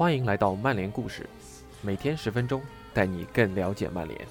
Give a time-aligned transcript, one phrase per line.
[0.00, 1.28] 欢迎来到曼联故事，
[1.82, 2.62] 每天十分钟，
[2.94, 4.26] 带你更了解曼联。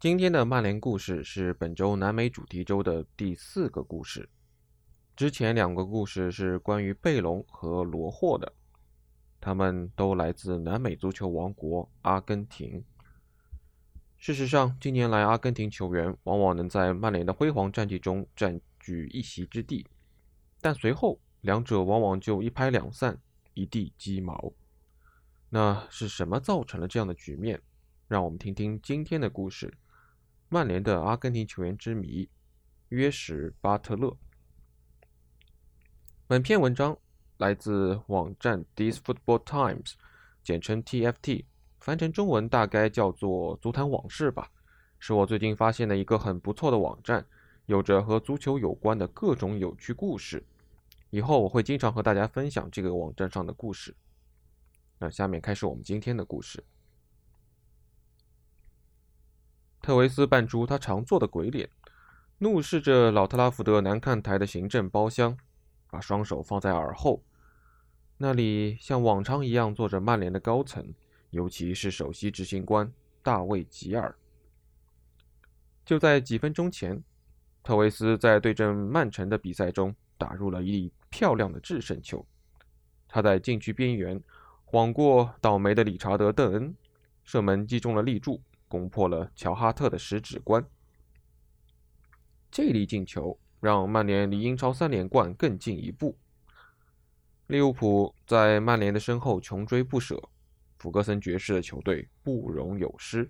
[0.00, 4.28] 今天的曼联故事是本周南美主题周的第四个故事。
[5.14, 8.52] 之前两个故事是关于贝隆和罗霍的，
[9.40, 12.82] 他们都来自南美足球王国阿根廷。
[14.26, 19.86] 事实上，近年来阿根廷球员往往能在曼联的辉煌战绩中占据一席之地，
[20.60, 23.16] 但随后两者往往就一拍两散，
[23.54, 24.52] 一地鸡毛。
[25.48, 27.62] 那是什么造成了这样的局面？
[28.08, 29.72] 让我们听听今天的故事：
[30.48, 32.28] 曼联的阿根廷球员之谜——
[32.90, 34.16] 约什·巴特勒。
[36.26, 36.98] 本篇文章
[37.36, 39.92] 来自网站 This Football Times，
[40.42, 41.44] 简称 TFT。
[41.86, 44.50] 翻成中文大概叫做“足坛往事”吧，
[44.98, 47.24] 是我最近发现的一个很不错的网站，
[47.66, 50.44] 有着和足球有关的各种有趣故事。
[51.10, 53.94] 以后我会经常和大家分享这个网站上的故事。
[54.98, 56.64] 那下面开始我们今天的故事。
[59.80, 61.70] 特维斯扮出他常做的鬼脸，
[62.38, 65.38] 怒视着老特拉福德南看台的行政包厢，
[65.88, 67.22] 把双手放在耳后，
[68.16, 70.92] 那里像往常一样坐着曼联的高层。
[71.30, 72.90] 尤其是首席执行官
[73.22, 74.14] 大卫·吉尔。
[75.84, 77.02] 就在几分钟前，
[77.62, 82.26] 特维斯在对阵曼城的比赛中打入了一粒漂亮的制胜球。
[83.08, 84.20] 他在禁区边缘
[84.64, 86.74] 晃过倒霉的理查德·邓恩，
[87.22, 90.64] 射门击中了立柱，攻破了乔哈特的十指关。
[92.50, 96.16] 这粒进球让曼联离英超三连冠更进一步。
[97.46, 100.20] 利物浦在曼联的身后穷追不舍。
[100.86, 103.28] 福格森爵士的球队不容有失。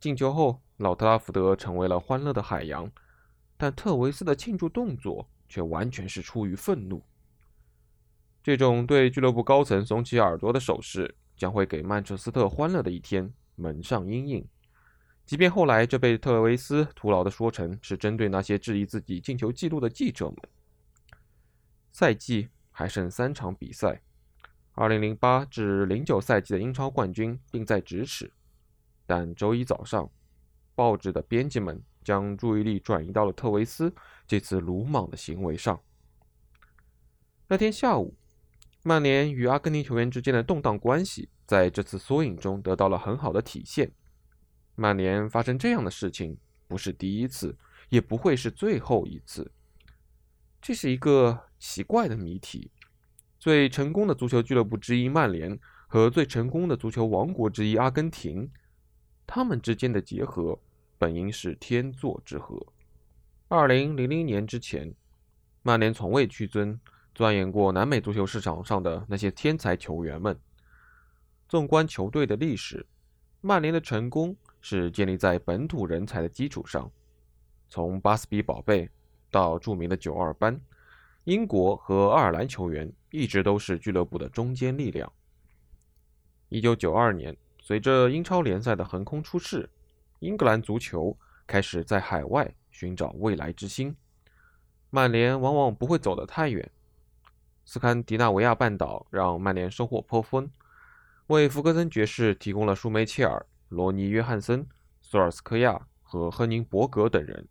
[0.00, 2.90] 进球后，老特拉福德成为了欢乐的海洋，
[3.58, 7.02] 但特维斯的庆祝动作却完全是出于愤怒。
[8.42, 14.48] 这种对俱乐部高层耸起耳朵的手势，将会给曼彻斯特欢乐的一天蒙上阴影。
[15.26, 20.36] 即便后来这被特维斯徒劳地说成是针对那些质疑自己进球记录的记者们。
[21.92, 24.00] 赛季还剩三场比赛。
[24.78, 28.32] 二零零八至零九赛季的英超冠军近在咫尺，
[29.06, 30.08] 但周一早上，
[30.76, 33.92] 报纸的编辑们将注意力转移到了特维斯
[34.24, 35.80] 这次鲁莽的行为上。
[37.48, 38.16] 那天下午，
[38.84, 43.90] 曼联与阿根廷球员之间的动荡关系在这次缩影中得到了很好的体现。
[44.76, 46.38] 曼联发生这样的事情
[46.68, 49.50] 不是第一次，也不会是最后一次。
[50.62, 52.70] 这是一个奇怪的谜题。
[53.38, 58.50] 最成功的足球俱乐部之一曼联和最成功的足球王国之一阿根廷，
[59.26, 60.58] 他们之间的结合
[60.98, 62.60] 本应是天作之合。
[63.46, 64.92] 二零零零年之前，
[65.62, 66.78] 曼联从未屈尊
[67.14, 70.38] 钻研过南美足球市场上的那些天才球员们。
[71.48, 72.84] 纵观球队的历史，
[73.40, 76.90] 曼联的成功是建立在本土人才的基础上，
[77.68, 78.90] 从巴斯比宝贝
[79.30, 80.60] 到著名的九二班。
[81.24, 85.12] 英国和爱尔兰球员一直都是俱乐部的中坚力量。
[86.48, 89.68] 一九九二年，随着英超联赛的横空出世，
[90.20, 93.94] 英格兰足球开始在海外寻找未来之星。
[94.90, 96.70] 曼联往往不会走得太远。
[97.64, 100.50] 斯堪的纳维亚半岛让曼联收获颇丰，
[101.26, 104.66] 为福格森爵士提供了舒梅切尔、罗尼·约翰森、
[105.02, 107.46] 索尔斯克亚和亨宁伯格等人。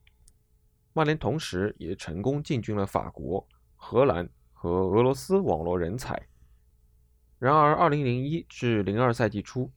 [0.93, 3.47] 曼联同时也成功进军了法国。
[3.75, 4.27] 荷兰
[4.59, 6.19] 和俄罗斯网络人才。
[7.37, 9.71] 然而，2001至02赛季初，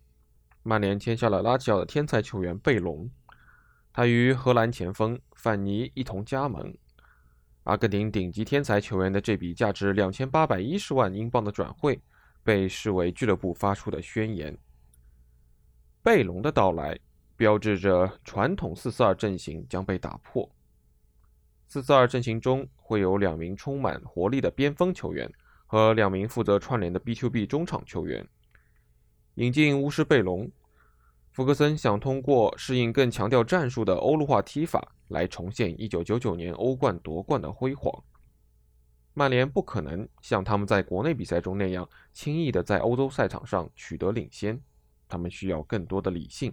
[0.63, 3.11] 曼联签下了拉齐奥的天才球员贝隆，
[3.93, 6.75] 他与荷兰前锋范尼一同加盟。
[7.65, 12.01] 阿根廷顶级天才球员的这笔价值2810万英镑的转会，
[12.43, 14.57] 被视为俱乐部发出的宣言。
[16.03, 16.99] 贝隆的到来，
[17.37, 20.51] 标志着传统4-4-2阵型将被打破。
[21.73, 25.33] 四四二阵型中会有两名充满活力的边锋球员
[25.69, 28.29] 和两名负责串联的 B to B 中场球员。
[29.37, 30.51] 引进巫师贝隆，
[31.31, 38.03] 福格森想通过适应更强调战术的欧陆化踢法来重现1999年欧冠夺冠的辉煌。
[39.15, 44.61] 曼联不可能像他们在国内比赛中那样轻易的在欧洲赛场上取得领先，
[45.09, 46.53] 他们需要更多的理性。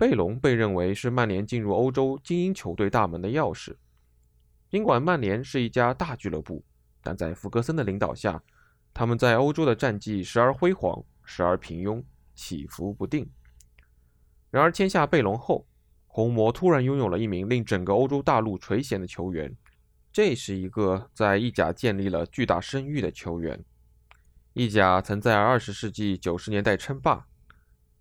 [0.00, 3.76] 贝隆被认为是曼联进入欧洲精英球队大门的钥匙。
[4.70, 6.64] 尽管曼联是一家大俱乐部，
[7.02, 8.42] 但在福格森的领导下，
[8.94, 12.02] 他们在欧洲的战绩时而辉煌，时而平庸，
[12.34, 13.28] 起伏不定。
[14.50, 15.66] 然而签下贝隆后，
[16.06, 19.54] 红魔突然拥有了一名令整个欧洲大陆垂涎的球员，
[20.10, 23.62] 这是一个在意甲建立了巨大声誉的球员。
[24.54, 27.26] 意甲曾在二十世纪九十年代称霸，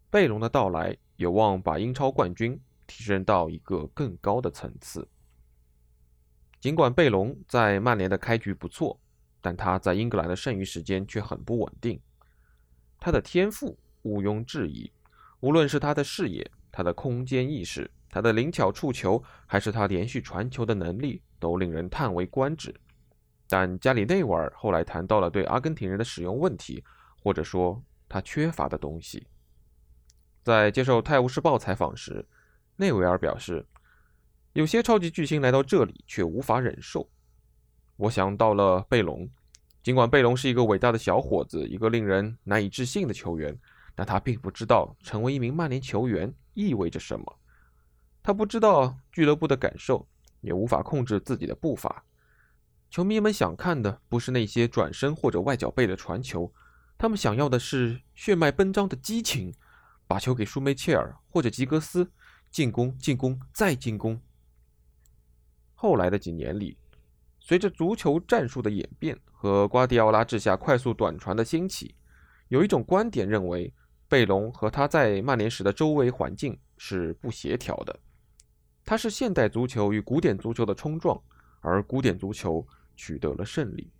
[0.09, 2.57] 贝隆的到来有望把英超冠军
[2.87, 5.05] 提升到一个更高的层次。
[6.61, 8.97] 尽管贝隆在曼联的开局不错，
[9.41, 11.99] 但他在英格兰的剩余时间却很不稳定。
[13.01, 14.89] 他的天赋毋庸置疑，
[15.41, 22.73] 无论是他的视野、他的空间意识、他的灵巧触球，还是他连续传球的能力，都令人叹为观止。
[23.49, 26.81] 但加里内维尔后来谈到了对阿根廷人的使用问题，
[27.21, 29.27] 或者说他缺乏的东西。
[30.49, 32.25] 在接受《泰晤士报》采访时，
[32.75, 33.63] 内维尔表示。
[34.53, 37.07] 有些超级巨星来到这里却无法忍受。
[37.97, 39.29] 我想到了贝隆，
[39.83, 43.55] 尽管贝隆是一个伟大的小伙子，一个令人难以置信的球员，
[43.93, 47.39] 但他并不知道成为一名曼联球员意味着什么。
[48.23, 50.05] 他不知道俱乐部的感受，
[50.41, 52.03] 也无法控制自己的步伐。
[52.89, 56.51] 球迷们想看的不是那些转身或者外脚背的传球，
[56.97, 59.53] 他们想要的是血脉奔张的激情，
[60.09, 62.11] 把球给舒梅切尔或者吉格斯，
[62.49, 64.19] 进攻，进攻，再进攻。
[65.75, 66.75] 后来的几年里，
[67.39, 71.93] 随着足球战术的演变和瓜迪奥拉治下快速短传的兴起，
[72.47, 73.71] 有一种观点认为，
[74.07, 77.99] 贝隆和他在曼联时的周围环境是不协调的。
[78.83, 81.21] 他是现代足球与古典足球的冲撞，
[81.61, 83.93] 而古典足球取得了胜利。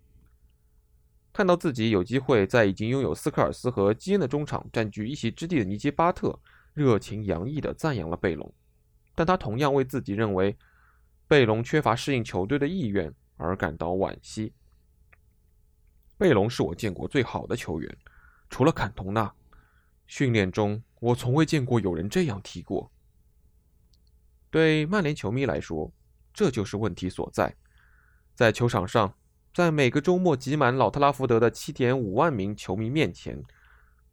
[1.32, 6.38] 看到自己有机会在已经拥有斯科尔斯和基恩的中场占据一席之地的尼基巴特，
[6.74, 8.52] 热情洋溢地赞扬了贝隆，
[9.14, 10.56] 但他同样为自己认为。
[11.28, 14.52] 贝隆缺乏适应球队的意愿而感到惋惜。
[16.18, 17.98] 贝隆是我见过最好的球员，
[18.48, 19.32] 除了坎通纳。
[20.08, 22.90] 训练中，我从未见过有人这样提过。
[24.50, 25.92] 对曼联球迷来说，
[26.34, 27.54] 这就是问题所在。
[28.34, 29.14] 在球场上，
[29.52, 33.42] 在每个周末挤满老特拉福德的七点五万名球迷面前，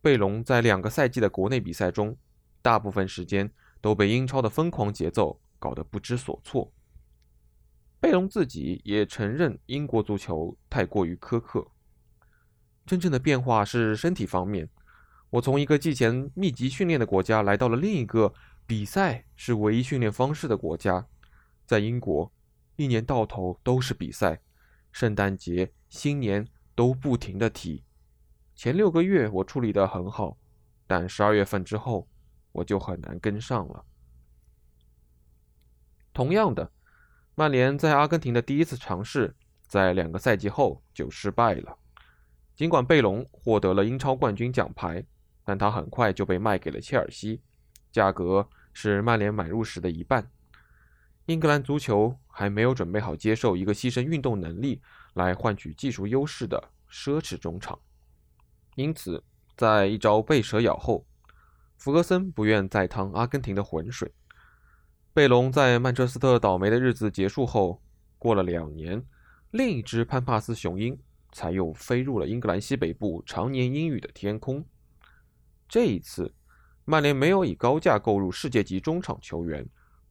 [0.02, 2.18] 贝隆在两个赛季的国内比赛中，
[2.64, 6.74] 大部分时间都被英超的疯狂节奏搞得不知所措。
[8.00, 11.68] 贝隆自己也承认，英国足球太过于苛刻。
[12.86, 14.68] 真正的变化是身体方面。
[15.30, 18.34] 我从一个季前密集训练的国家来到了另一个
[18.66, 21.06] 比赛是唯一训练方式的国家。
[21.66, 22.32] 在英国，
[22.76, 24.40] 一年到头都是比赛，
[25.00, 27.84] 圣诞节、新年都不停的提。
[28.56, 30.36] 前六个月我处理得很好，
[30.88, 32.08] 但十二月份之后
[32.52, 33.86] 我就很难跟上了。
[36.12, 36.72] 同样的。
[37.36, 39.36] 曼联在阿根廷的第一次尝试，
[39.68, 41.78] 在两个赛季后就失败了。
[42.56, 45.06] 尽管贝隆获得了英超冠军奖牌，
[45.46, 47.44] 但他很快就被卖给了切尔西，
[47.92, 50.28] 价格是曼联买入时的一半。
[51.28, 54.80] 英格兰足球还没有准备好接受一个牺牲运动能力
[55.16, 57.80] 来换取技术优势的奢侈中场，
[58.76, 59.24] 因此，
[59.56, 61.04] 在一招被蛇咬后，
[61.78, 64.14] 弗格森不愿再趟阿根廷的浑水。
[65.16, 67.82] 贝隆在曼彻斯特倒霉的日子结束后，
[68.20, 69.04] 过了两年，
[69.50, 70.96] 另一只潘帕斯雄鹰
[71.32, 74.64] 才又飞入了英格兰西北部常年阴雨的天空。
[75.68, 76.32] 这一次，
[76.86, 79.68] 曼联没有以高价购入世界级中场球员，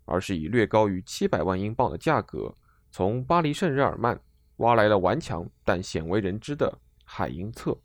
[0.06, 2.54] 而是以略高于七百万英镑的价格，
[2.90, 4.18] 从巴黎圣日耳曼
[4.56, 7.78] 挖来了顽强但鲜为人知的海因策。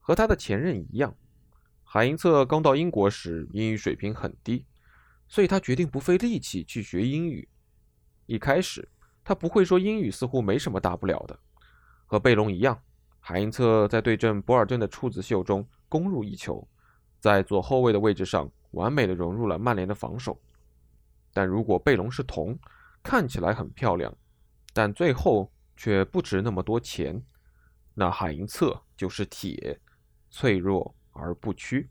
[0.00, 1.14] 和他的前任一样，
[1.84, 4.66] 海因策刚到英国时英语水平很低。
[5.28, 7.48] 所以他决定不费力气去学英语。
[8.26, 8.86] 一开始，
[9.24, 11.38] 他不会说英语，似乎没什么大不了的。
[12.04, 12.78] 和贝隆一样，
[13.18, 16.68] 海因策在对阵博尔顿的处子秀中攻入一球，
[17.18, 20.38] 在左后卫的位置上完美的融入了曼联的防守。
[21.32, 22.58] 但如果贝隆是铜，
[23.02, 24.14] 看起来很漂亮，
[24.72, 27.22] 但最后却不值那么多钱，
[27.94, 29.80] 那海因策就是铁，
[30.30, 31.90] 脆弱而不屈。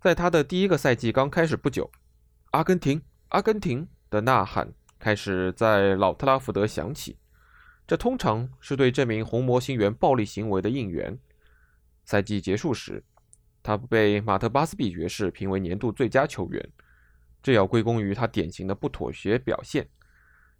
[0.00, 1.90] 在他的第一个赛季刚开始不久。
[2.52, 7.18] 阿根廷，阿根廷的呐喊开始在老特拉福德响起，
[7.86, 11.18] 这通常是对这名红魔星员暴力行为的应援。
[12.04, 13.04] 赛季结束时，
[13.62, 16.72] 他被马特巴斯比爵士评为年度最佳球员，
[17.42, 19.88] 这要归功于他典型的不妥协表现。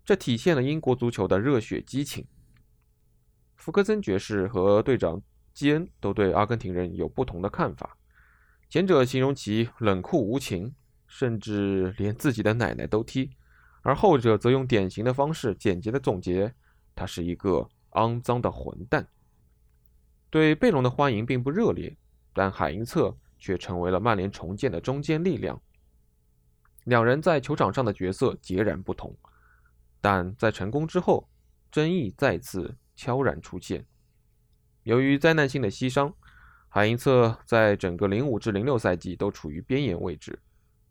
[0.04, 2.26] 这体现了英国足球的热血激情。
[3.56, 5.20] 福克森爵士和队长
[5.52, 7.96] 基恩都对阿根廷人有不同的看法，
[8.68, 10.74] 前者形容其冷酷无情。
[11.12, 13.32] 甚至连自己的奶奶都踢，
[13.82, 16.54] 而后者则用典型的方式简洁的总结：
[16.94, 19.04] 他是一个肮脏的混蛋。
[20.30, 21.96] 对贝隆的欢迎并不热烈，
[22.32, 25.60] 但海因策却成为了曼联重建的中坚力量。
[26.90, 29.16] 两人在球场上的角色截然不同，
[30.00, 31.30] 但在成功之后，
[31.70, 33.86] 争议再次悄然出现。
[34.82, 36.12] 由于灾难性的膝伤，
[36.68, 40.36] 海因策在整个05至06赛季都处于边缘位置。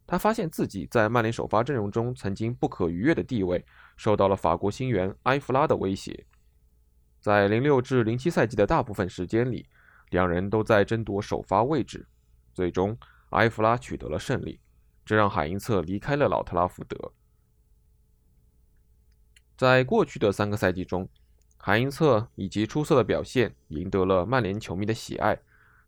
[0.08, 3.66] 他发现自己在曼联首发阵容中曾经不可逾越的地位
[3.98, 6.26] 受到了法国新援埃弗拉的威胁。
[7.20, 9.68] 在06至07赛季的大部分时间里，
[10.12, 12.08] 两人都在争夺首发位置。
[12.54, 12.98] 最终，
[13.32, 14.62] 埃弗拉取得了胜利，
[15.10, 17.12] 这让海因策离开了老特拉福德。
[19.58, 21.10] 在过去的三个赛季中，
[21.58, 25.36] 海因策以及出色的表现赢得了曼联球迷的喜爱，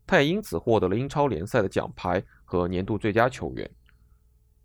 [0.04, 3.70] 他也因此获得了英超联赛的奖牌和年度最佳球员。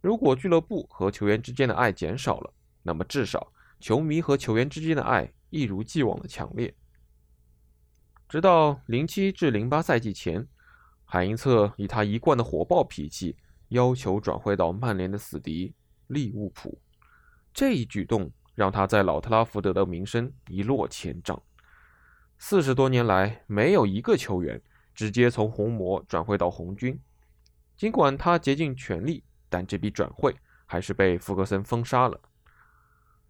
[0.02, 6.74] 如果俱乐部和球员之间的爱减少了，那么至少球迷和球员之间的爱一如既往的强烈。
[8.28, 10.48] 直到零七至零八赛季前，
[11.06, 13.38] 海因策以他一贯的火爆脾气
[13.70, 15.74] 要求转会到曼联的死敌
[16.08, 16.80] 利物浦，
[17.54, 21.42] 这一举动让他在老特拉福德的名声一落千丈。
[22.38, 24.62] 四十多年来，没有一个球员
[24.94, 27.00] 直接从红魔转会到红军，
[27.76, 29.24] 尽管他竭尽全力。
[29.50, 32.20] 但这笔转会还是被福格森封杀了。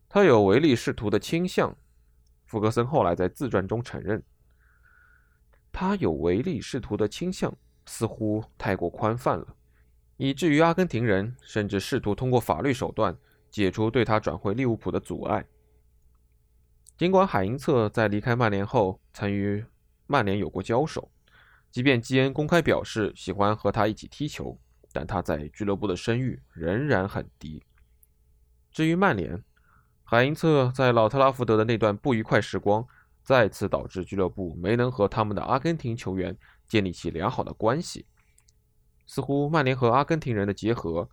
[0.10, 1.78] 他有唯利是图的倾向。
[2.48, 4.24] 福格森后来在自传中承认，
[5.72, 9.56] 他有唯利是图的倾向，似乎太过宽泛了，
[10.18, 13.18] 以至于阿根廷人甚至试图通过法律手段
[13.50, 15.46] 解除对他转会利物浦的阻碍。
[16.98, 19.64] 尽管海因策在离开曼联后曾与
[20.06, 21.12] 曼联有过交手，
[21.72, 24.60] 即便基恩公开表示喜欢和他一起踢球。
[24.94, 27.62] 但他在俱乐部的声誉仍然很低。
[28.72, 29.44] 至于曼联，
[30.04, 32.84] 海因策在老特拉福德的那段不愉快时光，
[33.22, 36.36] 再次导致俱乐部没能和他们的阿根廷球员
[36.68, 38.08] 建立起良好的关系。
[39.08, 41.10] 似乎曼联和阿根廷人的结合，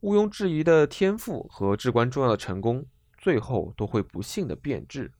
[0.00, 2.84] 毋庸置疑的天赋和至关重要的成功，
[3.16, 5.10] 最后都会不幸的变质。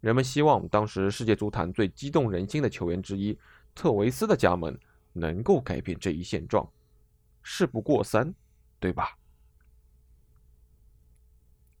[0.00, 3.38] 人们希望当时世界足坛最激动人心的球员之一
[3.74, 4.74] 特维斯的加盟。
[5.18, 6.70] 能够改变这一现状，
[7.42, 8.34] 事不过三，
[8.78, 9.16] 对吧？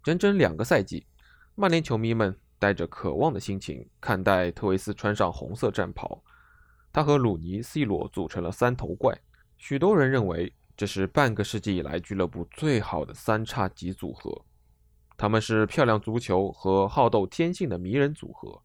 [0.02, 1.06] 整整两个赛季，
[1.54, 6.24] 曼联球迷们带着渴望的心情看待特维斯穿上红色战袍，
[6.96, 9.14] 他和鲁尼、C 罗组成了三头怪。
[9.58, 14.42] 许多人认为这是半个世纪以来俱乐部最好的三叉戟组合。
[15.14, 18.62] 他们是漂亮足球和好斗天性的迷人组合，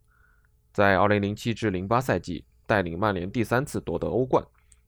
[0.71, 4.41] 在2007至08赛季带领曼联第三次夺得欧冠。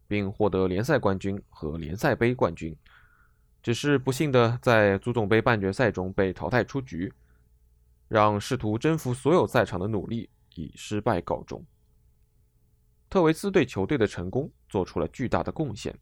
[0.07, 2.73] 并获得联赛冠军和联赛杯冠军，
[3.61, 7.11] 只是不幸的在足总杯半决赛中被淘汰出局，
[8.07, 11.65] 让试图征服所有赛场的努力以失败告终。
[13.13, 15.95] 特维斯对球队的成功做出了巨大的贡献，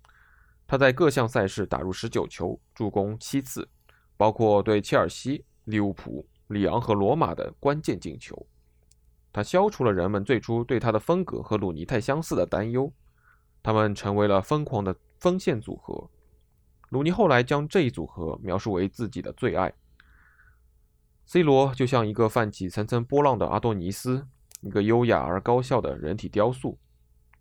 [0.66, 3.68] 他在各项赛事打入十九球，助攻七次，
[4.16, 8.48] 包括对切尔西、利物浦、里昂和罗马的关键进球。
[9.34, 12.90] 他消除了人们最初对他的风格和鲁尼太相似的担忧。
[13.62, 16.10] 他们成为了疯狂的锋线组合。
[16.92, 19.74] 鲁尼后来将这一组合描述为自己的最爱。
[21.26, 24.26] C 罗就像一个泛起层层波浪的阿多尼斯，
[24.62, 26.80] 一个优雅而高效的人体雕塑。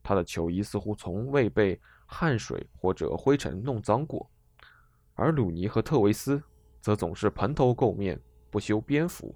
[0.02, 4.30] 他的球衣似乎从未被汗水或者灰尘弄脏过，
[5.14, 6.42] 而鲁尼和特维斯
[6.80, 9.34] 则总是蓬头垢面、不修边幅。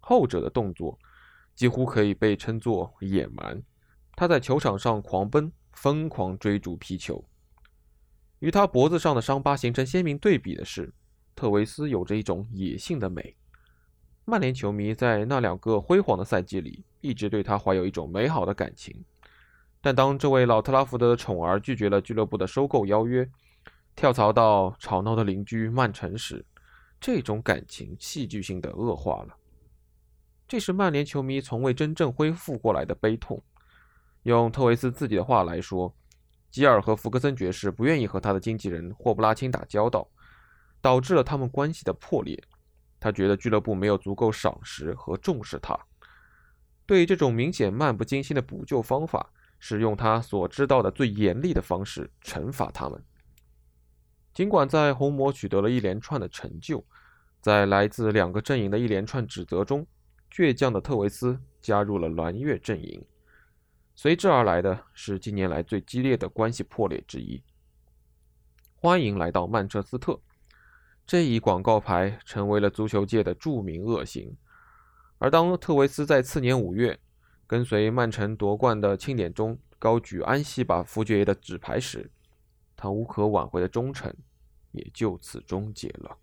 [0.00, 0.98] 后者的动作
[1.54, 3.62] 几乎可以被称作野蛮。
[4.16, 5.52] 他在球场上狂奔。
[5.72, 7.24] 疯狂追逐皮球，
[8.40, 10.92] 与他脖子上的伤疤形成鲜明对比的是，
[11.34, 13.36] 特维斯有着一种野性的美。
[14.26, 19.02] 曼联球迷在那两个辉煌的赛季里一直对他怀有一种美好的感情，
[19.82, 23.28] 但当这位老特拉福德的宠儿拒绝了俱乐部的收购邀约，
[23.96, 26.44] 跳槽到吵闹的邻居曼城时，
[27.00, 29.34] 这种感情戏剧性的恶化了。
[30.46, 33.42] 这是曼联球迷从未真正恢复过来的悲痛。
[34.24, 35.94] 用特维斯自己的话来说，
[36.50, 40.06] 吉尔和福格森爵士不愿意和他的经纪人霍布拉钦打交道，
[40.82, 42.38] 导致了他们关系的破裂。
[42.98, 45.74] 他觉得俱乐部没有足够赏识和重视他。
[46.84, 53.00] 对于这种明显漫不经心的补救方法，是用他所知道的最严厉的方式惩罚他们。
[54.34, 56.84] 尽管在红魔取得了一连串的成就，
[57.40, 59.86] 在来自两个阵营的一连串指责中，
[60.32, 63.04] 倔强的特维斯加入了蓝月阵营。
[63.94, 67.42] 随之而来的是近年来最激烈的关系破裂之一。
[68.76, 70.18] 欢迎来到曼彻斯特，
[71.06, 74.34] 这一广告牌成为了足球界的著名恶行。
[75.18, 76.98] 而当特维斯在次年五月
[77.50, 82.08] 跟随曼城夺冠的庆典中高举安西把福爵爷的纸牌时，
[82.76, 84.14] 他无可挽回的忠诚
[84.70, 86.16] 也就此终结了。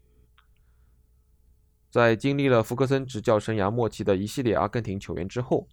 [1.91, 5.67] 在经历了福克森执教生涯末期的一系列阿根廷球员之后，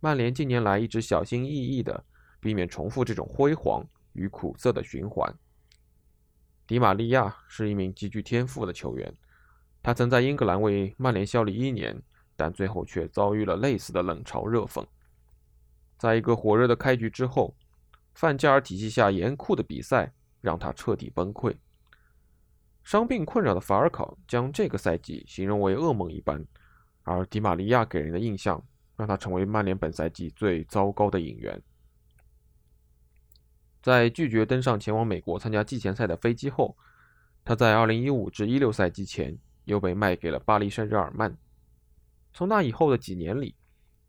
[0.00, 2.02] 曼联近年来一直小心翼翼地
[2.40, 5.30] 避免重复这种辉煌与苦涩的循环。
[6.66, 9.14] 迪玛利亚是一名极具天赋的球员，
[9.82, 12.02] 他曾在英格兰为曼联效力一年，
[12.36, 14.84] 但最后却遭遇了类似的冷嘲热讽。
[15.98, 17.56] 在一个火热的开局之后，
[18.14, 21.56] 范加尔体系下严酷的比赛让他彻底崩溃。
[22.84, 26.46] 伤病困扰的法尔考将这个赛季形容为噩梦一般，
[27.02, 28.62] 而迪玛利亚给人的印象
[28.94, 31.60] 让他成为曼联本赛季最糟糕的引援。
[33.82, 36.76] 在拒绝登上前往美国参加季前赛的飞机后，
[37.44, 41.36] 他在2015至16赛季前又被卖给了巴黎圣日耳曼。
[42.36, 43.54] 从那以后的几年里，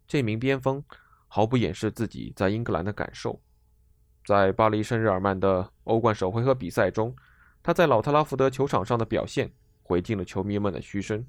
[0.06, 0.84] 这名边锋。
[1.30, 3.42] 毫不掩饰自己在英格兰的感受。
[4.26, 7.14] 在巴黎圣日耳曼的欧冠首回合比赛中，
[7.62, 9.52] 他在老特拉福德球场上的表现
[9.84, 11.26] 回敬了球迷们的嘘声。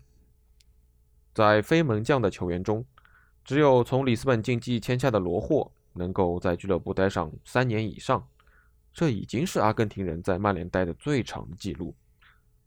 [1.34, 2.84] 在非门将的球员中，
[3.44, 8.24] 只有从里斯本竞技签下的罗霍能够在俱乐部待上三年以上，
[8.92, 11.94] 这已经是阿根廷人在曼联待的最长的记录。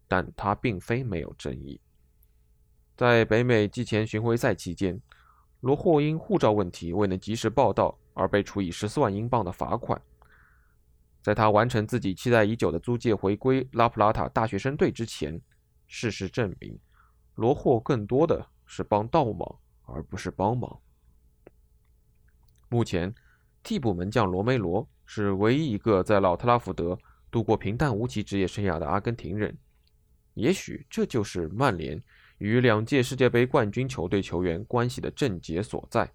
[0.08, 1.80] 但他并非没有争议。
[3.02, 5.02] 在北美季前巡回赛期间。
[5.62, 10.00] 罗霍因护照问题未能及时报到而被处以十四万英镑的罚款。
[11.20, 15.42] 在他完成自己期待已久的租借回归拉普拉塔大学生队之前，
[15.88, 16.78] 事实证明，
[17.34, 20.80] 罗霍更多的是帮倒忙而不是帮忙。
[22.70, 23.12] 目前，
[23.64, 26.96] 替补门将罗梅罗是唯一一个在老特拉福德
[27.32, 29.58] 度过平淡无奇职业生涯的阿根廷人。
[30.36, 32.00] 也许这就是曼联。
[32.42, 36.12] 与两届世界杯冠军球队球员关系的症结所在。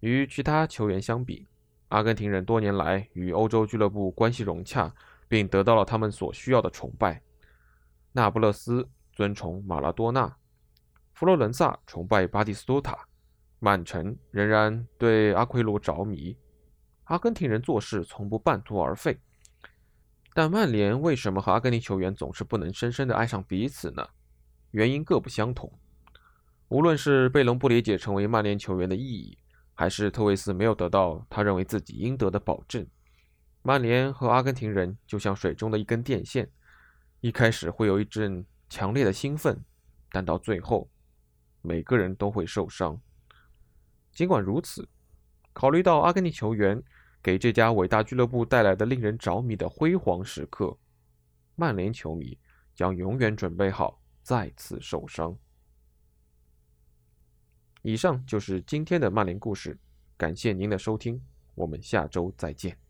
[0.00, 1.46] 与其他球员相比，
[1.90, 4.92] 阿根廷人多年来与欧洲俱乐部关系融洽，
[5.28, 7.22] 并得到了他们所需要的崇拜。
[8.10, 10.36] 那不勒斯尊崇马拉多纳，
[11.12, 12.98] 佛罗伦萨崇拜巴蒂斯图塔，
[13.60, 16.36] 曼城仍然对阿奎罗着迷。
[17.04, 19.16] 阿根廷人做事从不半途而废。
[20.34, 24.04] 但曼联为什么和阿根廷球员总是不能深深地爱上彼此呢？
[24.74, 25.72] 原因各不相同。
[26.66, 29.38] 无论是贝隆不理解成为曼联球员的意义，
[29.72, 32.84] 还是特维斯没有得到他认为自己应得的保证，
[33.62, 36.50] 曼联和阿根廷人就像水中的一根电线。
[37.20, 39.64] 一开始会有一阵强烈的兴奋，
[40.10, 40.90] 但到最后，
[41.62, 43.00] 每个人都会受伤。
[44.12, 44.88] 尽管如此，
[45.52, 46.82] 考虑到阿根廷球员
[47.22, 50.76] 给这家伟大俱乐部带来的令人着迷的辉煌时刻，
[51.54, 52.36] 曼联球迷
[52.74, 54.00] 将永远准备好。
[54.24, 55.38] 再次受伤。
[57.82, 59.78] 以上就是今天的曼联故事，
[60.16, 61.22] 感谢您的收听，
[61.54, 62.83] 我们下周再见。